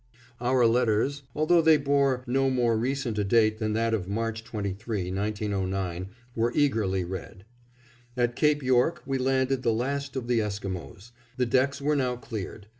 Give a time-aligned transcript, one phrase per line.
[0.39, 5.11] Our letters, although they bore no more recent a date than that of March 23,
[5.11, 7.45] 1909, were eagerly read.
[8.17, 11.11] At Cape York we landed the last of the Esquimos.
[11.37, 12.65] The decks were now cleared.